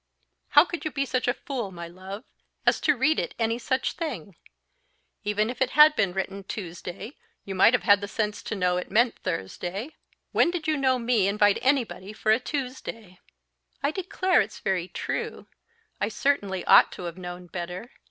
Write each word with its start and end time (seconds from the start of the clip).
"How 0.57 0.65
could 0.65 0.83
you 0.83 0.89
be 0.89 1.05
such 1.05 1.27
a 1.27 1.33
fool, 1.35 1.69
my 1.71 1.87
love, 1.87 2.23
as 2.65 2.81
to 2.81 2.95
read 2.95 3.19
it 3.19 3.35
any 3.37 3.59
such 3.59 3.93
thing? 3.93 4.35
Even 5.23 5.47
if 5.47 5.61
it 5.61 5.69
had 5.77 5.95
been 5.95 6.11
written 6.11 6.43
Tuesday, 6.43 7.17
you 7.45 7.53
might 7.53 7.73
have 7.75 7.83
had 7.83 8.01
the 8.01 8.07
sense 8.07 8.41
to 8.41 8.55
know 8.55 8.77
it 8.77 8.89
meant 8.89 9.19
Thursday. 9.19 9.91
When 10.31 10.49
did 10.49 10.67
you 10.67 10.75
know 10.75 10.97
me 10.97 11.27
invite 11.27 11.59
anybody 11.61 12.13
for 12.13 12.31
a 12.31 12.39
Tuesday?" 12.39 13.19
"I 13.83 13.91
declare 13.91 14.41
it's 14.41 14.57
very 14.57 14.87
true; 14.87 15.45
I 15.99 16.09
certainly 16.09 16.65
ought 16.65 16.91
to 16.93 17.03
have 17.03 17.19
known 17.19 17.45
better. 17.45 17.91